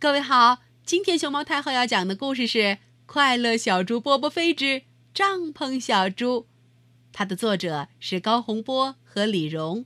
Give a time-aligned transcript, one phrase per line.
[0.00, 2.58] 各位好，今天熊猫太后要讲的故事是
[3.04, 6.40] 《快乐小猪波波飞之帐篷小猪》，
[7.12, 9.84] 它的作者是高洪波和李荣。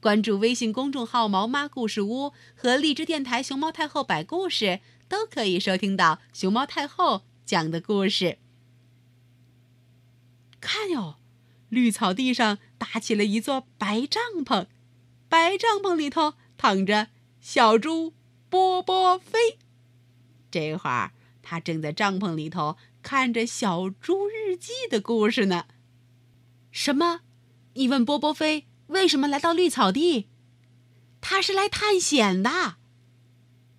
[0.00, 8.36] 关注微信公众号“毛妈故事屋”和荔枝电台“熊猫太后摆故事”，都可以收听到熊猫太后讲的故事。
[10.60, 11.16] 看哟，
[11.70, 14.66] 绿草地上搭起了一座白帐篷，
[15.30, 17.08] 白帐篷里头躺着
[17.40, 18.12] 小猪。
[18.52, 19.56] 波波飞，
[20.50, 25.64] 这会儿他正在帐篷里头看着《小猪日记》的故事呢。
[26.70, 27.20] 什么？
[27.72, 30.26] 你问波波飞为什么来到绿草地？
[31.22, 32.50] 他是来探险的。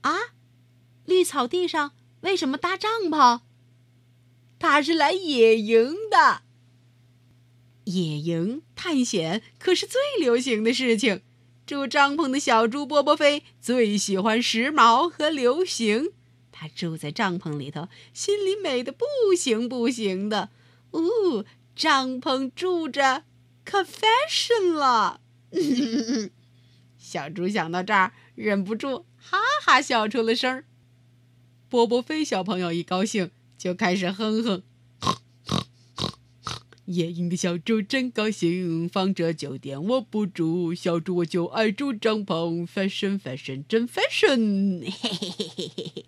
[0.01, 0.17] 啊？
[1.05, 3.41] 绿草地上为什么搭帐篷？
[4.57, 6.41] 他是来野营的。
[7.83, 11.21] 野营探险可是最流行的事情。
[11.65, 16.11] 住帐篷的小猪波波飞最喜欢时髦和流行，
[16.51, 19.05] 他住在帐篷里头，心里美的不
[19.37, 20.49] 行不行的。
[20.91, 23.23] 哦，帐篷住着
[23.63, 25.21] 可 fashion 了。
[26.97, 30.65] 小猪想到这儿，忍不住哈哈笑出了声儿。
[31.69, 34.63] 波波飞小朋友一高兴，就开始哼哼。
[36.85, 46.05] 野营的小猪真高兴，放着酒店我不住，小猪我就爱住帐篷，fashion fashion 真 fashion，嘿嘿嘿嘿嘿嘿。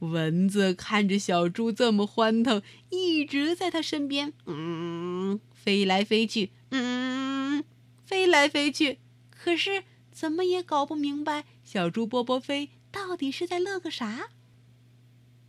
[0.00, 7.62] 蚊子看着小猪这么欢腾，一直在它身边，嗯，飞来飞去，嗯，
[8.04, 8.98] 飞来飞去，
[9.30, 14.30] 可是怎么也搞不明白小猪波波飞到底是在乐个啥。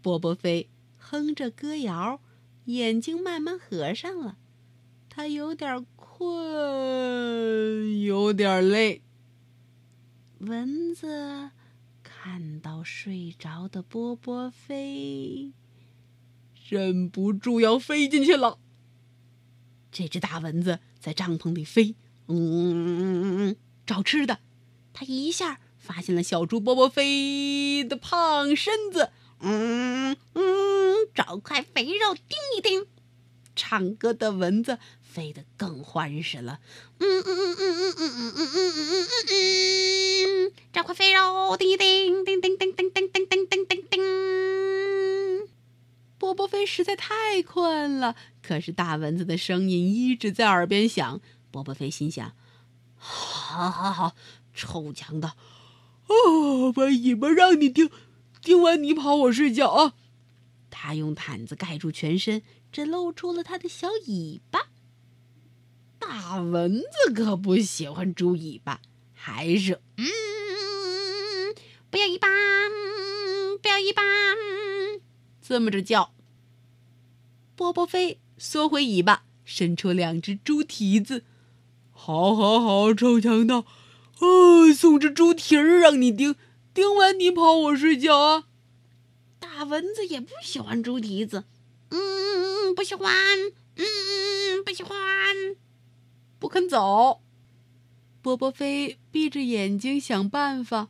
[0.03, 2.19] 波波飞哼着歌谣，
[2.65, 4.37] 眼睛慢慢合上了。
[5.15, 6.27] 他有点困，
[8.01, 9.03] 有点累。
[10.39, 11.51] 蚊子
[12.01, 15.51] 看到睡着的波波飞，
[16.67, 18.57] 忍不住要飞进去了。
[19.91, 21.95] 这只大蚊子在帐篷里飞，
[22.27, 23.55] 嗯，
[23.85, 24.39] 找吃的。
[24.93, 29.11] 它一下发现了小猪波波飞的胖身子，
[29.41, 32.87] 嗯嗯，找块肥肉叮一叮。
[33.55, 34.79] 唱歌的蚊子。
[35.13, 36.59] 飞得更欢实了，
[36.97, 45.47] 嗯嗯嗯嗯嗯嗯嗯嗯嗯嗯嗯，找块肥肉，叮叮叮叮叮叮叮叮叮叮叮叮。
[46.17, 51.21] 波波飞实在太困了，可是大蚊子的声音一直在耳边响。
[51.51, 52.31] 波波飞心想：
[52.95, 54.15] 好好好，
[54.55, 55.37] 臭强盗，
[56.07, 57.91] 哦，把尾巴让你叮，
[58.41, 59.93] 叮完你跑，我睡觉啊！
[60.71, 62.41] 他用毯子盖住全身，
[62.71, 64.69] 只露出了他的小尾巴。
[66.13, 68.81] 大蚊子可不喜欢猪尾巴，
[69.15, 70.05] 还是嗯，
[71.89, 72.27] 不要尾巴，
[73.59, 74.03] 不要尾巴，
[75.41, 76.13] 这么着叫。
[77.55, 81.23] 波波飞缩回尾巴，伸出两只猪蹄子。
[81.89, 86.35] 好，好，好，臭强盗，啊，送只猪蹄儿让你叮，
[86.75, 88.43] 叮完你跑，我睡觉啊。
[89.39, 91.45] 大蚊子也不喜欢猪蹄子，
[91.89, 93.11] 嗯，不喜欢，
[93.77, 94.95] 嗯，不喜欢。
[96.43, 97.21] 不肯走，
[98.21, 100.89] 波波飞闭着眼睛想办法。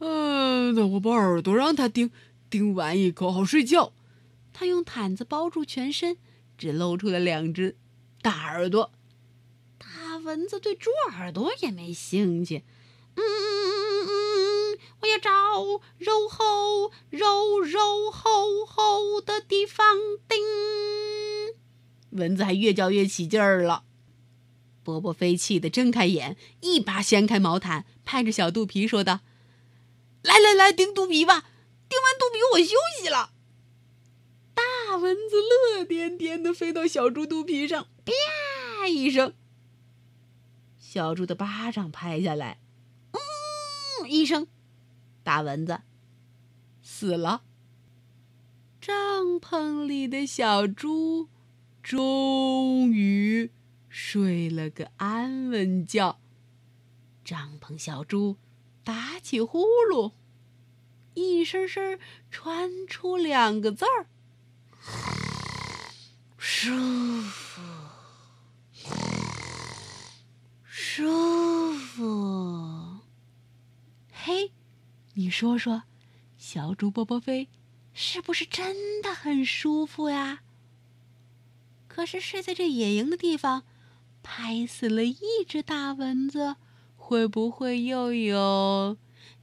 [0.00, 2.10] 嗯，那我把耳朵让他叮，
[2.50, 3.92] 叮完一口好睡觉。
[4.52, 6.16] 他用毯子包住全身，
[6.58, 7.76] 只露出了两只
[8.22, 8.90] 大耳朵。
[9.78, 12.64] 大蚊子对猪耳朵也没兴趣。
[13.14, 15.30] 嗯嗯嗯嗯嗯，我要找
[15.96, 19.96] 肉厚、肉肉厚厚的地方
[20.28, 20.40] 叮。
[22.10, 23.84] 蚊子还越叫越起劲儿了。
[24.82, 29.20] 波波飞气得睁开眼，一把掀开毛毯，拍着小肚皮说道
[30.22, 31.40] ：“来来来，叮肚皮吧！
[31.88, 33.32] 叮完肚皮我休息了。”
[34.54, 39.32] 大蚊子乐颠颠的飞到小猪肚皮上，啪一声，
[40.78, 42.60] 小猪的巴掌拍下来，
[43.12, 44.46] 嗯一声，
[45.22, 45.80] 大蚊子
[46.82, 47.42] 死了。
[48.80, 48.92] 帐
[49.40, 51.28] 篷里的小猪
[51.82, 52.51] 终于。
[53.94, 56.18] 睡了个安稳觉，
[57.22, 58.38] 帐篷小猪
[58.82, 60.14] 打起呼噜，
[61.12, 61.98] 一声声
[62.30, 64.06] 传出两个字儿：
[66.38, 66.70] 舒
[67.20, 67.60] 服，
[70.64, 73.00] 舒服。
[74.10, 74.52] 嘿，
[75.12, 75.82] 你说说，
[76.38, 77.50] 小猪波波飞
[77.92, 80.40] 是不是真的很舒服呀？
[81.86, 83.64] 可是睡在这野营的地方。
[84.22, 86.56] 拍死了一只大蚊子
[86.96, 88.96] 会不会又有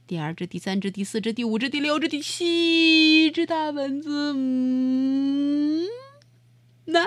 [0.06, 4.08] 第二只第三只第四只第五只第六只第七只大蚊子？
[4.34, 5.86] 嗯
[6.86, 7.06] 那